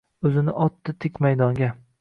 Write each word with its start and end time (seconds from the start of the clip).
O’zni 0.29 0.55
otdi 0.65 0.97
tik 1.05 1.23
maydonga 1.27 1.73